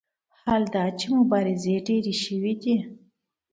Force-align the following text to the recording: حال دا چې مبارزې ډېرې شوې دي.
حال 0.41 0.63
دا 0.73 0.83
چې 0.99 1.05
مبارزې 1.17 1.75
ډېرې 1.87 2.13
شوې 2.23 2.53
دي. 2.61 2.75